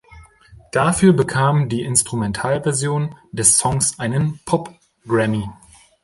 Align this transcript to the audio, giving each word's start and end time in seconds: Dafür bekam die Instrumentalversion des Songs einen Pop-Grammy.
Dafür 0.71 1.13
bekam 1.13 1.69
die 1.69 1.83
Instrumentalversion 1.83 3.13
des 3.31 3.59
Songs 3.59 3.99
einen 3.99 4.39
Pop-Grammy. 4.47 5.47